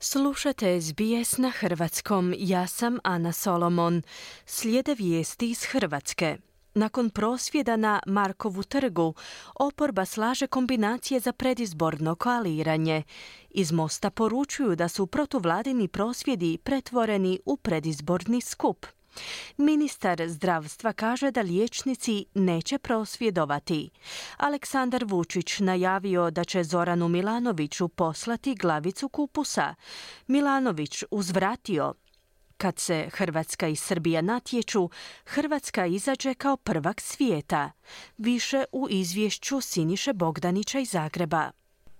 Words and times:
Slušate 0.00 0.80
SBS 0.80 1.38
na 1.38 1.50
hrvatskom. 1.50 2.34
Ja 2.38 2.66
sam 2.66 2.98
Ana 3.04 3.32
Solomon. 3.32 4.02
Slijede 4.46 4.94
vijesti 4.94 5.50
iz 5.50 5.64
Hrvatske. 5.64 6.36
Nakon 6.74 7.10
prosvjeda 7.10 7.76
na 7.76 8.00
Markovu 8.06 8.62
trgu, 8.62 9.14
oporba 9.54 10.04
slaže 10.04 10.46
kombinacije 10.46 11.20
za 11.20 11.32
predizborno 11.32 12.14
koaliranje. 12.14 13.02
Iz 13.50 13.72
Mosta 13.72 14.10
poručuju 14.10 14.76
da 14.76 14.88
su 14.88 15.06
protuvladini 15.06 15.88
prosvjedi 15.88 16.58
pretvoreni 16.64 17.40
u 17.44 17.56
predizborni 17.56 18.40
skup. 18.40 18.86
Ministar 19.56 20.28
zdravstva 20.28 20.92
kaže 20.92 21.30
da 21.30 21.40
liječnici 21.40 22.24
neće 22.34 22.78
prosvjedovati. 22.78 23.90
Aleksandar 24.36 25.04
Vučić 25.04 25.58
najavio 25.58 26.30
da 26.30 26.44
će 26.44 26.64
Zoranu 26.64 27.08
Milanoviću 27.08 27.88
poslati 27.88 28.54
glavicu 28.54 29.08
kupusa. 29.08 29.74
Milanović 30.26 31.04
uzvratio 31.10 31.94
kad 32.56 32.78
se 32.78 33.08
Hrvatska 33.12 33.68
i 33.68 33.76
Srbija 33.76 34.22
natječu, 34.22 34.90
Hrvatska 35.24 35.86
izađe 35.86 36.34
kao 36.34 36.56
prvak 36.56 37.00
svijeta. 37.00 37.70
Više 38.18 38.64
u 38.72 38.86
izvješću 38.90 39.60
Siniše 39.60 40.12
Bogdanića 40.12 40.78
iz 40.78 40.90
Zagreba. 40.90 41.50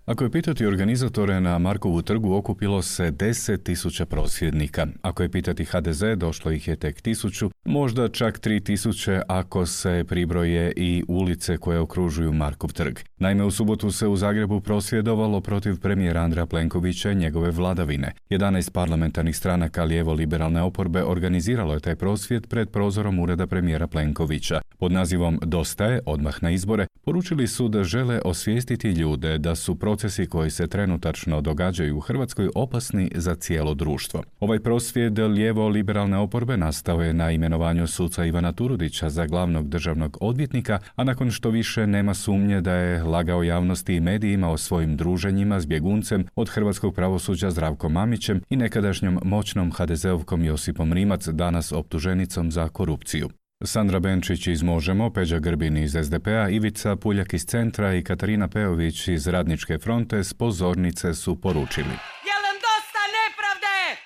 Ako 0.07 0.25
je 0.25 0.31
pitati 0.31 0.67
organizatore 0.67 1.41
na 1.41 1.59
Markovu 1.59 2.03
trgu 2.03 2.35
okupilo 2.35 2.83
se 2.83 3.11
deset 3.11 3.63
tisuća 3.63 4.07
prosvjednika. 4.07 4.87
Ako 5.03 5.23
je 5.23 5.29
pitati 5.29 5.65
HDZ 5.65 6.03
došlo 6.17 6.51
ih 6.51 6.69
je 6.69 6.77
tek 6.77 7.01
tisuću, 7.01 7.51
možda 7.65 8.09
čak 8.09 8.39
tri 8.39 8.61
tisuće 8.61 9.21
ako 9.29 9.67
se 9.67 10.05
pribroje 10.09 10.73
i 10.77 11.05
ulice 11.09 11.57
koje 11.57 11.79
okružuju 11.79 12.33
Markov 12.33 12.73
trg. 12.73 12.99
Naime, 13.19 13.45
u 13.45 13.51
subotu 13.51 13.91
se 13.91 14.07
u 14.07 14.17
Zagrebu 14.17 14.61
prosvjedovalo 14.61 15.41
protiv 15.41 15.81
premijera 15.81 16.21
Andreja 16.21 16.47
Plenkovića 16.47 17.11
i 17.11 17.15
njegove 17.15 17.51
vladavine. 17.51 18.13
11 18.31 18.71
parlamentarnih 18.71 19.37
stranaka 19.37 19.85
lijevo-liberalne 19.85 20.63
oporbe 20.63 21.05
organiziralo 21.05 21.75
je 21.75 21.81
taj 21.81 21.97
prosvjed 21.97 22.47
pred 22.47 22.69
prozorom 22.69 23.19
ureda 23.19 23.47
premijera 23.47 23.87
Plenkovića. 23.87 24.61
Pod 24.79 24.93
nazivom 24.93 25.39
Dosta 25.43 25.85
je, 25.85 26.01
odmah 26.07 26.43
na 26.43 26.51
izbore, 26.51 26.87
poručili 27.05 27.47
su 27.47 27.69
da 27.69 27.85
žele 27.85 28.21
osvijestiti 28.25 28.89
ljude 28.89 29.39
da 29.39 29.55
su 29.55 29.75
procesi 29.75 30.27
koji 30.27 30.51
se 30.51 30.67
trenutačno 30.67 31.41
događaju 31.41 31.97
u 31.97 32.01
Hrvatskoj 32.01 32.49
opasni 32.55 33.11
za 33.15 33.35
cijelo 33.35 33.75
društvo. 33.75 34.23
Ovaj 34.41 34.61
prosvjed 34.61 35.19
lijevo-liberalne 35.19 36.19
oporbe 36.19 36.57
nastao 36.57 37.03
je 37.03 37.13
na 37.15 37.31
imenovanju 37.31 37.87
suca 37.87 38.25
Ivana 38.25 38.53
Turudića 38.53 39.11
za 39.11 39.27
glavnog 39.27 39.69
državnog 39.69 40.19
odvjetnika, 40.21 40.79
a 40.97 41.05
nakon 41.05 41.31
što 41.31 41.51
više 41.51 41.87
nema 41.87 42.15
sumnje 42.15 42.61
da 42.61 42.73
je 42.73 43.03
lagao 43.03 43.43
javnosti 43.43 43.95
i 43.95 44.01
medijima 44.01 44.51
o 44.51 44.57
svojim 44.57 44.97
druženjima 44.97 45.61
s 45.61 45.67
bjeguncem 45.67 46.27
od 46.35 46.49
hrvatskog 46.51 46.95
pravosuđa 46.95 47.51
Zdravkom 47.51 47.93
Mamićem 47.93 48.41
i 48.51 48.57
nekadašnjom 48.57 49.21
moćnom 49.25 49.73
HDZ-ovkom 49.73 50.45
Josipom 50.45 50.93
Rimac, 50.93 51.29
danas 51.29 51.73
optuženicom 51.73 52.51
za 52.51 52.69
korupciju. 52.69 53.29
Sandra 53.65 54.01
Benčić 54.01 54.47
iz 54.47 54.63
Možemo, 54.63 55.13
Peđa 55.13 55.39
Grbin 55.39 55.77
iz 55.77 55.93
SDP-a, 56.03 56.49
Ivica 56.49 56.97
Puljak 56.97 57.35
iz 57.35 57.45
Centra 57.45 57.95
i 57.95 58.05
Katarina 58.05 58.49
Peović 58.49 59.09
iz 59.09 59.27
Radničke 59.27 59.79
fronte 59.79 60.25
s 60.25 60.35
pozornice 60.35 61.15
su 61.15 61.41
poručili. 61.41 61.97
Jel 62.29 62.41
nam 62.47 62.57
dosta 62.69 63.03
nepravde? 63.19 64.01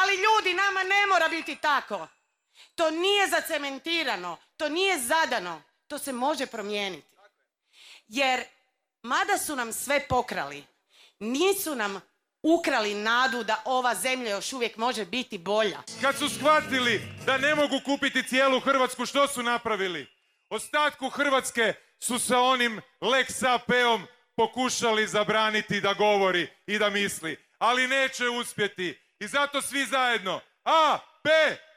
Ali 0.00 0.12
ljudi, 0.14 0.56
nama 0.56 0.80
ne 0.80 1.06
mora 1.12 1.28
biti 1.28 1.56
tako. 1.60 2.08
To 2.74 2.90
nije 2.90 3.28
zacementirano, 3.28 4.36
to 4.56 4.68
nije 4.68 4.98
zadano, 4.98 5.62
to 5.86 5.98
se 5.98 6.12
može 6.12 6.46
promijeniti. 6.46 7.06
Jer, 8.08 8.40
mada 9.02 9.38
su 9.38 9.56
nam 9.56 9.72
sve 9.72 10.00
pokrali, 10.08 10.64
nisu 11.18 11.74
nam 11.74 12.00
ukrali 12.46 12.94
nadu 12.94 13.44
da 13.44 13.62
ova 13.64 13.94
zemlja 13.94 14.30
još 14.30 14.52
uvijek 14.52 14.76
može 14.76 15.04
biti 15.04 15.38
bolja. 15.38 15.78
Kad 16.00 16.16
su 16.18 16.28
shvatili 16.28 17.02
da 17.26 17.38
ne 17.38 17.54
mogu 17.54 17.80
kupiti 17.84 18.28
cijelu 18.28 18.60
Hrvatsku, 18.60 19.06
što 19.06 19.28
su 19.28 19.42
napravili? 19.42 20.06
Ostatku 20.50 21.08
Hrvatske 21.08 21.74
su 22.00 22.18
sa 22.18 22.40
onim 22.40 22.80
Lex 23.00 23.54
AP-om 23.54 24.06
pokušali 24.36 25.06
zabraniti 25.06 25.80
da 25.80 25.94
govori 25.94 26.48
i 26.66 26.78
da 26.78 26.90
misli. 26.90 27.36
Ali 27.58 27.86
neće 27.86 28.28
uspjeti. 28.28 29.00
I 29.20 29.26
zato 29.26 29.62
svi 29.62 29.84
zajedno. 29.84 30.40
AP 30.64 31.26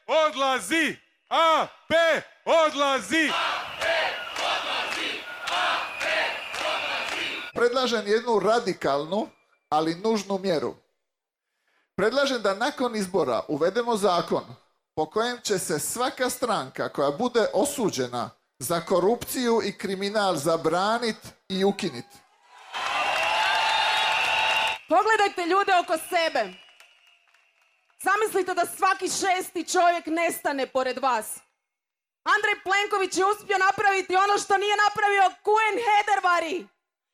odlazi! 0.08 0.96
AP 1.30 1.92
odlazi! 2.46 3.32
Predlažem 7.54 8.08
jednu 8.08 8.40
radikalnu 8.40 9.30
ali 9.70 9.96
nužnu 9.96 10.38
mjeru. 10.38 10.76
Predlažem 11.96 12.42
da 12.42 12.56
nakon 12.56 12.96
izbora 12.96 13.42
uvedemo 13.48 13.98
zakon 13.98 14.44
po 14.96 15.06
kojem 15.06 15.38
će 15.44 15.60
se 15.60 15.80
svaka 15.80 16.30
stranka 16.30 16.90
koja 16.90 17.12
bude 17.12 17.48
osuđena 17.54 18.30
za 18.60 18.82
korupciju 18.82 19.62
i 19.64 19.78
kriminal 19.78 20.36
zabraniti 20.36 21.28
i 21.50 21.64
ukiniti. 21.64 22.18
Pogledajte 24.90 25.42
ljude 25.52 25.74
oko 25.82 25.96
sebe. 25.98 26.54
Zamislite 28.08 28.54
da 28.54 28.66
svaki 28.66 29.08
šesti 29.20 29.70
čovjek 29.74 30.06
nestane 30.06 30.68
pored 30.68 30.98
vas. 30.98 31.28
Andrej 32.34 32.58
Plenković 32.64 33.18
je 33.18 33.26
uspio 33.26 33.58
napraviti 33.58 34.16
ono 34.16 34.38
što 34.44 34.58
nije 34.58 34.76
napravio 34.86 35.26
Kuen 35.46 35.76
Hedervari 35.88 36.68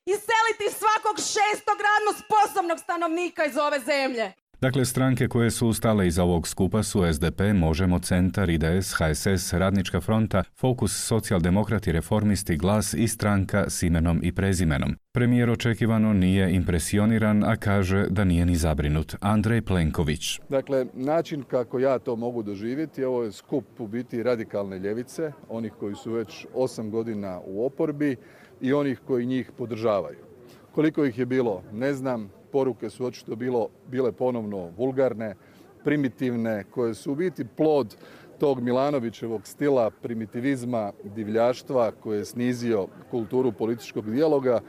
iseliti 0.05 0.77
svakog 0.79 1.17
šestog 1.17 1.77
radno 1.87 2.11
sposobnog 2.23 2.79
stanovnika 2.79 3.45
iz 3.45 3.57
ove 3.57 3.79
zemlje. 3.79 4.33
Dakle, 4.61 4.85
stranke 4.85 5.27
koje 5.27 5.51
su 5.51 5.67
ustale 5.67 6.07
iza 6.07 6.23
ovog 6.23 6.47
skupa 6.47 6.83
su 6.83 7.13
SDP, 7.13 7.41
Možemo, 7.55 7.99
Centar, 7.99 8.49
IDS, 8.49 8.93
HSS, 8.93 9.53
Radnička 9.53 10.01
fronta, 10.01 10.43
Fokus, 10.55 11.05
Socijaldemokrati, 11.07 11.91
Reformisti, 11.91 12.57
Glas 12.57 12.93
i 12.93 13.07
stranka 13.07 13.69
s 13.69 13.83
imenom 13.83 14.19
i 14.23 14.31
prezimenom. 14.31 14.95
Premijer 15.11 15.49
očekivano 15.49 16.13
nije 16.13 16.55
impresioniran, 16.55 17.43
a 17.43 17.55
kaže 17.55 18.05
da 18.09 18.23
nije 18.23 18.45
ni 18.45 18.55
zabrinut. 18.55 19.15
Andrej 19.21 19.61
Plenković. 19.61 20.39
Dakle, 20.49 20.85
način 20.93 21.43
kako 21.43 21.79
ja 21.79 21.99
to 21.99 22.15
mogu 22.15 22.43
doživjeti, 22.43 23.03
ovo 23.03 23.23
je 23.23 23.31
skup 23.31 23.65
u 23.79 23.87
biti 23.87 24.23
radikalne 24.23 24.79
ljevice, 24.79 25.31
onih 25.49 25.73
koji 25.79 25.95
su 25.95 26.11
već 26.11 26.45
osam 26.53 26.91
godina 26.91 27.41
u 27.45 27.65
oporbi, 27.65 28.15
i 28.61 28.73
onih 28.73 28.99
koji 29.07 29.25
njih 29.25 29.51
podržavaju. 29.57 30.34
Koliko 30.75 31.05
ih 31.05 31.19
je 31.19 31.25
bilo, 31.25 31.63
ne 31.71 31.93
znam, 31.93 32.31
poruke 32.51 32.89
su 32.89 33.05
očito 33.05 33.35
bilo, 33.35 33.69
bile 33.87 34.11
ponovno 34.11 34.71
vulgarne, 34.77 35.35
primitivne, 35.83 36.63
koje 36.71 36.93
su 36.93 37.11
u 37.11 37.15
biti 37.15 37.45
plod 37.57 37.95
tog 38.39 38.61
Milanovićevog 38.61 39.47
stila 39.47 39.89
primitivizma, 39.89 40.91
divljaštva 41.03 41.91
koje 41.91 42.17
je 42.17 42.25
snizio 42.25 42.87
kulturu 43.11 43.51
političkog 43.51 44.11
dijaloga 44.11 44.61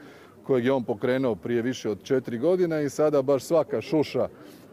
kojeg 0.43 0.65
je 0.65 0.71
on 0.71 0.83
pokrenuo 0.83 1.35
prije 1.35 1.61
više 1.61 1.89
od 1.89 2.03
četiri 2.03 2.37
godine 2.37 2.85
i 2.85 2.89
sada 2.89 3.21
baš 3.21 3.43
svaka 3.43 3.81
šuša 3.81 4.27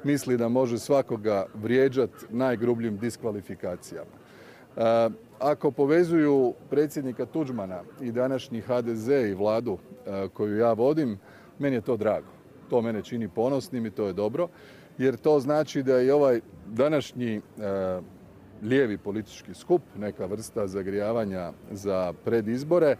misli 0.04 0.36
da 0.36 0.48
može 0.48 0.78
svakoga 0.78 1.46
vrijeđati 1.54 2.26
najgrubljim 2.30 2.98
diskvalifikacijama. 2.98 4.10
Ako 5.38 5.70
povezuju 5.70 6.54
predsjednika 6.70 7.26
Tuđmana 7.26 7.80
i 8.00 8.12
današnji 8.12 8.60
HDZ 8.60 9.08
i 9.08 9.34
vladu 9.34 9.78
e, 10.06 10.28
koju 10.28 10.56
ja 10.56 10.72
vodim, 10.72 11.18
meni 11.58 11.76
je 11.76 11.80
to 11.80 11.96
drago. 11.96 12.26
To 12.70 12.82
mene 12.82 13.02
čini 13.02 13.28
ponosnim 13.28 13.86
i 13.86 13.90
to 13.90 14.06
je 14.06 14.12
dobro, 14.12 14.48
jer 14.98 15.16
to 15.16 15.40
znači 15.40 15.82
da 15.82 15.96
je 15.96 16.14
ovaj 16.14 16.40
današnji 16.66 17.36
e, 17.36 17.40
lijevi 18.62 18.98
politički 18.98 19.54
skup, 19.54 19.82
neka 19.98 20.26
vrsta 20.26 20.66
zagrijavanja 20.66 21.52
za 21.70 22.12
predizbore, 22.24 22.96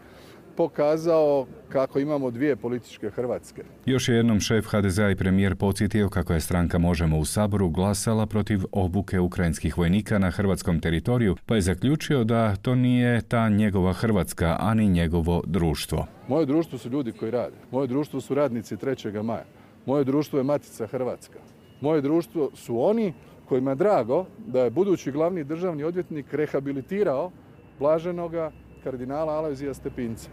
pokazao 0.56 1.46
kako 1.68 1.98
imamo 1.98 2.30
dvije 2.30 2.56
političke 2.56 3.10
Hrvatske. 3.10 3.62
Još 3.86 4.08
je 4.08 4.16
jednom 4.16 4.40
šef 4.40 4.66
HDZ-a 4.66 5.10
i 5.10 5.16
premijer 5.16 5.56
podsjetio 5.56 6.08
kako 6.08 6.32
je 6.32 6.40
stranka 6.40 6.78
Možemo 6.78 7.18
u 7.18 7.24
Saboru 7.24 7.68
glasala 7.68 8.26
protiv 8.26 8.60
obuke 8.72 9.20
ukrajinskih 9.20 9.78
vojnika 9.78 10.18
na 10.18 10.30
hrvatskom 10.30 10.80
teritoriju, 10.80 11.36
pa 11.46 11.54
je 11.54 11.60
zaključio 11.60 12.24
da 12.24 12.56
to 12.56 12.74
nije 12.74 13.22
ta 13.22 13.48
njegova 13.48 13.92
Hrvatska, 13.92 14.56
ani 14.60 14.88
njegovo 14.88 15.42
društvo. 15.46 16.06
Moje 16.28 16.46
društvo 16.46 16.78
su 16.78 16.90
ljudi 16.90 17.12
koji 17.12 17.30
rade. 17.30 17.56
Moje 17.70 17.86
društvo 17.86 18.20
su 18.20 18.34
radnici 18.34 18.76
3. 18.76 19.22
maja. 19.22 19.44
Moje 19.86 20.04
društvo 20.04 20.38
je 20.38 20.44
Matica 20.44 20.86
Hrvatska. 20.86 21.38
Moje 21.80 22.00
društvo 22.00 22.50
su 22.54 22.80
oni 22.80 23.12
kojima 23.48 23.70
je 23.70 23.74
drago 23.74 24.26
da 24.46 24.64
je 24.64 24.70
budući 24.70 25.12
glavni 25.12 25.44
državni 25.44 25.84
odvjetnik 25.84 26.34
rehabilitirao 26.34 27.30
blaženoga 27.78 28.50
kardinala 28.84 29.32
Alojzija 29.32 29.74
Stepinca. 29.74 30.30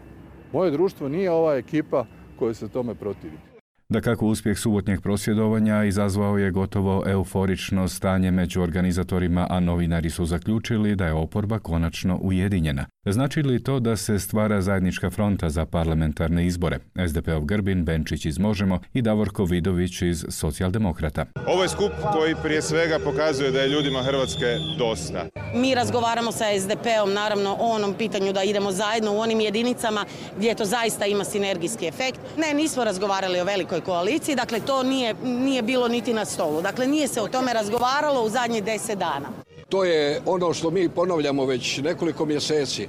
Moje 0.52 0.70
društvo 0.70 1.08
nije 1.08 1.30
ova 1.30 1.54
ekipa 1.56 2.04
koja 2.38 2.54
se 2.54 2.68
tome 2.68 2.94
protivi. 2.94 3.51
Da 3.92 4.00
kako 4.00 4.26
uspjeh 4.26 4.58
subotnjeg 4.58 5.00
prosvjedovanja 5.00 5.84
izazvao 5.84 6.38
je 6.38 6.50
gotovo 6.50 7.04
euforično 7.06 7.88
stanje 7.88 8.30
među 8.30 8.62
organizatorima, 8.62 9.46
a 9.50 9.60
novinari 9.60 10.10
su 10.10 10.24
zaključili 10.24 10.96
da 10.96 11.06
je 11.06 11.12
oporba 11.12 11.58
konačno 11.58 12.18
ujedinjena. 12.22 12.86
Znači 13.06 13.42
li 13.42 13.62
to 13.62 13.80
da 13.80 13.96
se 13.96 14.18
stvara 14.18 14.60
zajednička 14.60 15.10
fronta 15.10 15.50
za 15.50 15.66
parlamentarne 15.66 16.46
izbore? 16.46 16.78
SDP-ov 17.08 17.44
Grbin, 17.44 17.84
Benčić 17.84 18.26
iz 18.26 18.38
Možemo 18.38 18.80
i 18.92 19.02
Davorko 19.02 19.44
Vidović 19.44 20.02
iz 20.02 20.24
Socijaldemokrata. 20.28 21.26
Ovo 21.46 21.62
je 21.62 21.68
skup 21.68 21.92
koji 22.12 22.34
prije 22.42 22.62
svega 22.62 22.98
pokazuje 23.04 23.50
da 23.50 23.60
je 23.60 23.68
ljudima 23.68 24.02
Hrvatske 24.02 24.46
dosta. 24.78 25.26
Mi 25.54 25.74
razgovaramo 25.74 26.32
sa 26.32 26.44
SDP-om 26.60 27.12
naravno 27.12 27.56
o 27.60 27.74
onom 27.74 27.94
pitanju 27.94 28.32
da 28.32 28.42
idemo 28.42 28.72
zajedno 28.72 29.12
u 29.12 29.18
onim 29.18 29.40
jedinicama 29.40 30.04
gdje 30.36 30.54
to 30.54 30.64
zaista 30.64 31.06
ima 31.06 31.24
sinergijski 31.24 31.86
efekt. 31.86 32.20
Ne, 32.36 32.54
nismo 32.54 32.84
razgovarali 32.84 33.40
o 33.40 33.44
velikoj 33.44 33.81
koaliciji, 33.84 34.36
dakle 34.36 34.60
to 34.60 34.82
nije, 34.82 35.14
nije 35.24 35.62
bilo 35.62 35.88
niti 35.88 36.14
na 36.14 36.24
stolu. 36.24 36.62
Dakle 36.62 36.86
nije 36.86 37.08
se 37.08 37.20
o 37.20 37.28
tome 37.28 37.52
razgovaralo 37.52 38.22
u 38.22 38.28
zadnjih 38.28 38.64
deset 38.64 38.98
dana. 38.98 39.28
To 39.68 39.84
je 39.84 40.20
ono 40.26 40.54
što 40.54 40.70
mi 40.70 40.88
ponavljamo 40.88 41.44
već 41.44 41.78
nekoliko 41.78 42.24
mjeseci. 42.24 42.88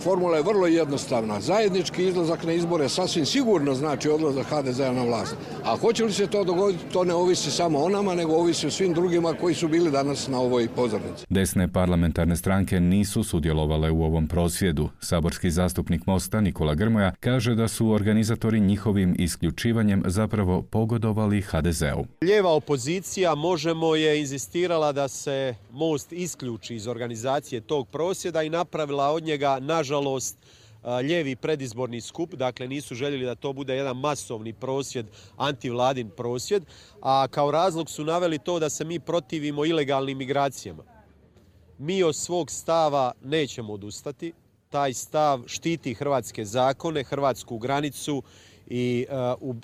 Formula 0.00 0.36
je 0.36 0.42
vrlo 0.42 0.66
jednostavna. 0.66 1.40
Zajednički 1.40 2.06
izlazak 2.06 2.44
na 2.44 2.52
izbore 2.52 2.88
sasvim 2.88 3.26
sigurno 3.26 3.74
znači 3.74 4.08
odlazak 4.08 4.46
HDZ-a 4.46 4.92
na 4.92 5.04
vlast. 5.04 5.36
A 5.64 5.76
hoće 5.76 6.04
li 6.04 6.12
se 6.12 6.26
to 6.26 6.44
dogoditi, 6.44 6.84
to 6.92 7.04
ne 7.04 7.14
ovisi 7.14 7.50
samo 7.50 7.78
o 7.78 7.88
nama, 7.88 8.14
nego 8.14 8.32
ovisi 8.32 8.66
o 8.66 8.70
svim 8.70 8.94
drugima 8.94 9.34
koji 9.40 9.54
su 9.54 9.68
bili 9.68 9.90
danas 9.90 10.28
na 10.28 10.40
ovoj 10.40 10.68
pozornici. 10.68 11.26
Desne 11.28 11.72
parlamentarne 11.72 12.36
stranke 12.36 12.80
nisu 12.80 13.24
sudjelovale 13.24 13.90
u 13.90 14.04
ovom 14.04 14.28
prosvjedu. 14.28 14.88
Saborski 15.00 15.50
zastupnik 15.50 16.06
Mosta 16.06 16.40
Nikola 16.40 16.74
Grmoja 16.74 17.12
kaže 17.20 17.54
da 17.54 17.68
su 17.68 17.90
organizatori 17.90 18.60
njihovim 18.60 19.16
isključivanjem 19.18 20.02
zapravo 20.06 20.62
pogodovali 20.62 21.40
HDZ-u. 21.40 22.04
Lijeva 22.22 22.50
opozicija 22.50 23.34
možemo 23.34 23.94
je 23.94 24.20
inzistirala 24.20 24.92
da 24.92 25.08
se 25.08 25.54
Most 25.72 26.12
isključi 26.12 26.74
iz 26.74 26.86
organizacije 26.86 27.60
tog 27.60 27.88
prosvjeda 27.88 28.42
i 28.42 28.50
napravila 28.50 29.10
od 29.10 29.22
njega 29.22 29.58
na 29.60 29.82
nažalost 29.86 30.36
lijevi 31.02 31.36
predizborni 31.36 32.00
skup, 32.00 32.34
dakle 32.34 32.68
nisu 32.68 32.94
željeli 32.94 33.24
da 33.24 33.34
to 33.34 33.52
bude 33.52 33.76
jedan 33.76 33.96
masovni 33.96 34.52
prosvjed, 34.52 35.06
antivladin 35.36 36.10
prosvjed, 36.16 36.64
a 37.02 37.28
kao 37.28 37.50
razlog 37.50 37.90
su 37.90 38.04
naveli 38.04 38.38
to 38.38 38.58
da 38.58 38.70
se 38.70 38.84
mi 38.84 39.00
protivimo 39.00 39.64
ilegalnim 39.64 40.18
migracijama. 40.18 40.82
Mi 41.78 42.02
od 42.02 42.16
svog 42.16 42.50
stava 42.50 43.12
nećemo 43.22 43.72
odustati, 43.72 44.32
taj 44.68 44.94
stav 44.94 45.42
štiti 45.46 45.94
hrvatske 45.94 46.44
zakone, 46.44 47.04
hrvatsku 47.04 47.58
granicu 47.58 48.22
i 48.66 49.06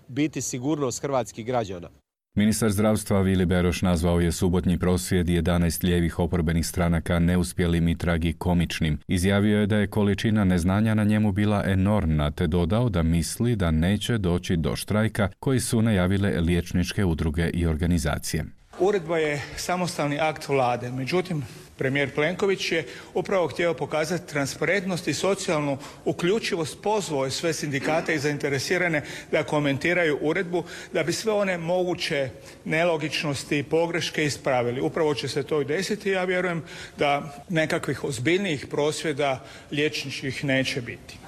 biti 0.08 0.40
sigurnost 0.40 1.02
hrvatskih 1.02 1.46
građana. 1.46 2.01
Ministar 2.34 2.70
zdravstva 2.70 3.20
Vili 3.20 3.46
Beroš 3.46 3.82
nazvao 3.82 4.20
je 4.20 4.32
subotnji 4.32 4.78
prosvjed 4.78 5.26
11 5.26 5.84
lijevih 5.84 6.18
oporbenih 6.18 6.66
stranaka 6.66 7.18
neuspjelim 7.18 7.88
i 7.88 7.98
tragikomičnim. 7.98 8.98
Izjavio 9.08 9.60
je 9.60 9.66
da 9.66 9.76
je 9.76 9.86
količina 9.86 10.44
neznanja 10.44 10.94
na 10.94 11.04
njemu 11.04 11.32
bila 11.32 11.64
enormna, 11.66 12.30
te 12.30 12.46
dodao 12.46 12.88
da 12.88 13.02
misli 13.02 13.56
da 13.56 13.70
neće 13.70 14.18
doći 14.18 14.56
do 14.56 14.76
štrajka 14.76 15.28
koji 15.40 15.60
su 15.60 15.82
najavile 15.82 16.40
liječničke 16.40 17.04
udruge 17.04 17.50
i 17.50 17.66
organizacije. 17.66 18.44
Uredba 18.78 19.18
je 19.18 19.42
samostalni 19.56 20.20
akt 20.20 20.48
vlade, 20.48 20.90
međutim 20.90 21.42
premijer 21.82 22.14
Plenković 22.14 22.72
je 22.72 22.84
upravo 23.14 23.48
htio 23.48 23.74
pokazati 23.74 24.32
transparentnost 24.32 25.08
i 25.08 25.14
socijalnu 25.14 25.78
uključivost, 26.04 26.82
pozvao 26.82 27.24
je 27.24 27.30
sve 27.30 27.52
sindikate 27.52 28.14
i 28.14 28.18
zainteresirane 28.18 29.02
da 29.30 29.42
komentiraju 29.42 30.18
uredbu 30.20 30.64
da 30.92 31.02
bi 31.02 31.12
sve 31.12 31.32
one 31.32 31.58
moguće 31.58 32.30
nelogičnosti 32.64 33.58
i 33.58 33.62
pogreške 33.62 34.24
ispravili. 34.24 34.80
Upravo 34.80 35.14
će 35.14 35.28
se 35.28 35.42
to 35.42 35.60
i 35.60 35.64
desiti 35.64 36.10
ja 36.10 36.24
vjerujem 36.24 36.62
da 36.96 37.42
nekakvih 37.48 38.04
ozbiljnijih 38.04 38.66
prosvjeda 38.70 39.44
liječničkih 39.70 40.44
neće 40.44 40.80
biti. 40.80 41.22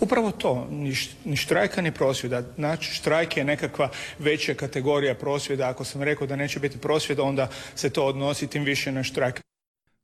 Upravo 0.00 0.30
to, 0.30 0.68
ni 1.24 1.36
štrajka 1.36 1.82
ni 1.82 1.92
prosvjeda. 1.92 2.42
Znači, 2.56 2.94
štrajk 2.94 3.36
je 3.36 3.44
nekakva 3.44 3.88
veća 4.18 4.54
kategorija 4.54 5.14
prosvjeda. 5.14 5.68
Ako 5.68 5.84
sam 5.84 6.02
rekao 6.02 6.26
da 6.26 6.36
neće 6.36 6.60
biti 6.60 6.78
prosvjeda, 6.78 7.22
onda 7.22 7.48
se 7.74 7.90
to 7.90 8.06
odnosi 8.06 8.46
tim 8.46 8.64
više 8.64 8.92
na 8.92 9.02
štrajk. 9.02 9.45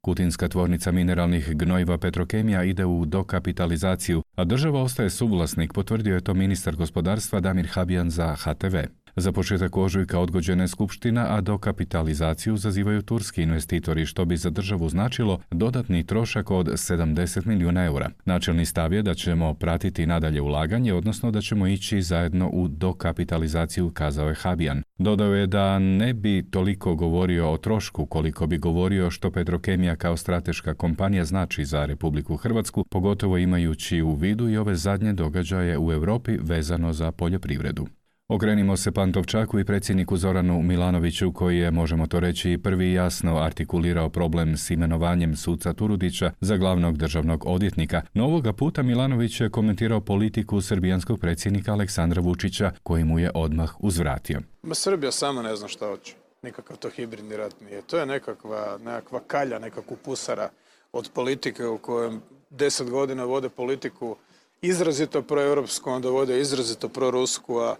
Kutinska 0.04 0.49
tvornica 0.49 0.93
mineralnih 0.93 1.49
gnojiva 1.54 1.99
Petrokemija 1.99 2.64
ide 2.64 2.84
u 2.84 3.04
dokapitalizaciju, 3.06 4.22
a 4.37 4.44
država 4.44 4.82
ostaje 4.82 5.10
suvlasnik, 5.10 5.72
potvrdio 5.72 6.14
je 6.14 6.20
to 6.20 6.34
ministar 6.34 6.76
gospodarstva 6.76 7.40
Damir 7.40 7.69
Habijan 7.72 8.10
za 8.10 8.34
HTV. 8.34 8.76
Za 9.17 9.32
početak 9.32 9.76
ožujka 9.76 10.19
odgođena 10.19 10.64
je 10.64 10.69
skupština, 10.69 11.26
a 11.29 11.41
dokapitalizaciju 11.41 12.56
zazivaju 12.56 13.03
turski 13.03 13.43
investitori, 13.43 14.06
što 14.06 14.25
bi 14.25 14.37
za 14.37 14.50
državu 14.50 14.88
značilo 14.88 15.41
dodatni 15.50 16.06
trošak 16.06 16.50
od 16.50 16.67
70 16.67 17.47
milijuna 17.47 17.85
eura. 17.85 18.11
Načelni 18.25 18.67
stav 18.67 18.93
je 18.93 19.03
da 19.03 19.14
ćemo 19.14 19.55
pratiti 19.55 20.06
nadalje 20.06 20.41
ulaganje, 20.41 20.94
odnosno 20.94 21.31
da 21.31 21.41
ćemo 21.41 21.67
ići 21.67 22.03
zajedno 22.03 22.49
u 22.53 22.69
dokapitalizaciju, 22.69 23.91
kazao 23.91 24.29
je 24.29 24.35
Habijan. 24.35 24.82
Dodao 24.99 25.35
je 25.35 25.47
da 25.47 25.79
ne 25.79 26.15
bi 26.15 26.44
toliko 26.50 26.94
govorio 26.94 27.53
o 27.53 27.56
trošku 27.56 28.06
koliko 28.06 28.47
bi 28.47 28.58
govorio 28.58 29.11
što 29.11 29.31
Petrokemija 29.31 29.97
kao 29.97 30.17
strateška 30.17 30.75
kompanija 30.75 31.25
znači 31.25 31.65
za 31.65 31.85
Republiku 31.85 32.37
Hrvatsku, 32.37 32.85
pogotovo 32.91 33.38
imajući 33.38 34.03
u 34.03 34.15
vidu 34.15 34.49
i 34.49 34.56
ove 34.56 34.75
zadnje 34.76 35.12
događaje 35.12 35.79
u 35.79 35.93
Europi 35.93 36.38
vezano 36.41 36.93
za 36.93 37.12
poljoprivredu. 37.12 37.87
Okrenimo 38.34 38.76
se 38.76 38.93
Pantovčaku 38.93 39.58
i 39.58 39.64
predsjedniku 39.64 40.17
Zoranu 40.17 40.62
Milanoviću 40.62 41.32
koji 41.32 41.58
je, 41.58 41.70
možemo 41.70 42.06
to 42.06 42.20
reći, 42.20 42.58
prvi 42.62 42.93
jasno 42.93 43.37
artikulirao 43.37 44.11
problem 44.11 44.56
s 44.56 44.70
imenovanjem 44.70 45.37
suca 45.37 45.73
Turudića 45.73 46.32
za 46.40 46.56
glavnog 46.56 46.96
državnog 46.96 47.46
odvjetnika. 47.46 48.02
No 48.14 48.43
puta 48.52 48.82
Milanović 48.82 49.40
je 49.40 49.50
komentirao 49.50 50.00
politiku 50.00 50.61
srbijanskog 50.61 51.20
predsjednika 51.20 51.73
Aleksandra 51.73 52.23
Vučića 52.23 52.73
koji 52.82 53.05
mu 53.05 53.19
je 53.19 53.31
odmah 53.34 53.75
uzvratio. 53.79 54.40
Ma 54.62 54.75
Srbija 54.75 55.12
sama 55.12 55.43
ne 55.43 55.56
zna 55.56 55.69
šta 55.69 55.87
hoće. 55.87 56.14
Nikakav 56.43 56.76
to 56.76 56.90
hibridni 56.90 57.37
rat 57.37 57.61
nije. 57.61 57.82
To 57.82 57.99
je 57.99 58.06
nekakva, 58.06 58.79
nekakva 58.84 59.20
kalja, 59.26 59.58
nekakva 59.58 59.96
pusara 60.05 60.49
od 60.93 61.11
politike 61.14 61.67
u 61.67 61.79
kojem 61.79 62.20
deset 62.50 62.90
godina 62.90 63.25
vode 63.25 63.49
politiku 63.49 64.17
izrazito 64.62 65.23
proeuropsku, 65.23 65.90
onda 65.90 66.08
vode 66.08 66.40
izrazito 66.40 66.88
prorusku, 66.88 67.58
a 67.58 67.76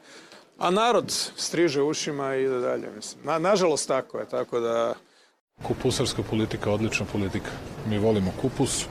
a 0.59 0.71
narod 0.71 1.11
striže 1.37 1.83
ušima 1.83 2.35
i 2.35 2.43
ide 2.45 2.61
dalje. 2.61 2.89
Nažalost 3.39 3.89
tako 3.89 4.19
je, 4.19 4.29
tako 4.29 4.61
da... 4.61 4.95
Kupusarska 5.63 6.23
politika 6.23 6.71
odlična 6.71 7.07
politika. 7.13 7.51
Mi 7.89 7.99
volimo 7.99 8.33
kupus, 8.41 8.87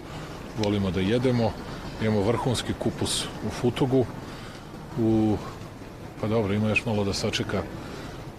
volimo 0.58 0.92
da 0.92 1.00
jedemo, 1.00 1.54
imamo 2.02 2.22
vrhunski 2.22 2.74
kupus 2.80 3.24
u 3.48 3.50
Futugu, 3.50 4.06
u... 5.00 5.38
pa 6.22 6.28
dobro, 6.28 6.54
ima 6.54 6.70
još 6.70 6.86
malo 6.86 7.04
da 7.04 7.14
sačeka 7.14 7.64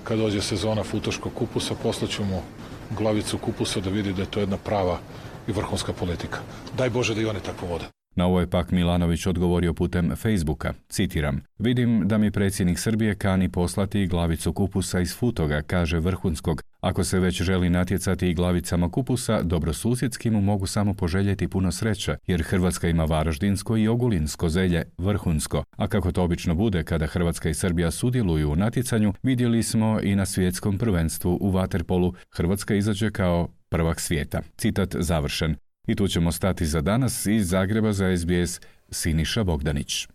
kad 0.05 0.19
dođe 0.19 0.43
sezona 0.43 0.83
futoškog 0.83 1.33
kupusa, 1.35 1.75
poslaćemo 1.83 2.43
glavicu 2.91 3.39
kupusa 3.39 3.81
da 3.81 3.91
vidi 3.91 4.13
da 4.13 4.23
je 4.23 4.31
to 4.31 4.41
jedna 4.41 4.57
prava 4.57 4.99
i 5.47 5.53
vrhunska 5.53 5.93
politika. 5.93 6.39
Daj 6.77 6.91
Bože 6.91 7.15
da 7.15 7.21
i 7.21 7.27
one 7.27 7.41
tako 7.41 7.67
vode. 7.67 7.85
Na 8.15 8.27
ovo 8.27 8.41
je 8.41 8.51
pak 8.51 8.71
Milanović 8.71 9.27
odgovorio 9.27 9.75
putem 9.75 10.17
Facebooka, 10.17 10.73
citiram, 10.89 11.41
vidim 11.59 12.09
da 12.09 12.19
mi 12.19 12.31
predsjednik 12.31 12.79
Srbije 12.79 13.15
kani 13.15 13.49
poslati 13.49 14.07
glavicu 14.07 14.53
kupusa 14.53 15.01
iz 15.01 15.17
Futoga, 15.17 15.63
kaže 15.63 15.99
Vrhunskog. 15.99 16.63
Ako 16.81 17.05
se 17.05 17.19
već 17.19 17.43
želi 17.43 17.71
natjecati 17.71 18.29
i 18.29 18.35
glavicama 18.35 18.91
kupusa, 18.91 19.43
dobrosusjedski 19.43 20.31
mu 20.31 20.41
mogu 20.41 20.67
samo 20.67 20.95
poželjeti 20.95 21.49
puno 21.49 21.73
sreće, 21.73 22.17
jer 22.27 22.43
Hrvatska 22.43 22.89
ima 22.89 23.05
varaždinsko 23.05 23.77
i 23.77 23.89
ogulinsko 23.89 24.49
zelje, 24.49 24.85
vrhunsko. 24.99 25.65
A 25.77 25.87
kako 25.87 26.13
to 26.13 26.23
obično 26.23 26.55
bude 26.55 26.85
kada 26.85 27.07
Hrvatska 27.07 27.49
i 27.49 27.55
Srbija 27.55 27.91
sudjeluju 27.91 28.53
u 28.53 28.57
natjecanju, 28.57 29.13
vidjeli 29.23 29.63
smo 29.63 30.01
i 30.03 30.17
na 30.17 30.27
svjetskom 30.27 30.79
prvenstvu 30.79 31.39
u 31.41 31.53
Waterpolu. 31.53 32.15
Hrvatska 32.37 32.75
izađe 32.75 33.11
kao 33.11 33.49
prvak 33.69 34.01
svijeta. 34.01 34.43
Citat 34.57 34.97
završen. 34.99 35.57
I 35.87 35.95
tu 35.95 36.09
ćemo 36.09 36.33
stati 36.33 36.67
za 36.67 36.81
danas 36.81 37.27
iz 37.27 37.49
Zagreba 37.49 37.93
za 37.93 38.17
SBS 38.17 38.61
Siniša 38.91 39.45
Bogdanić. 39.45 40.09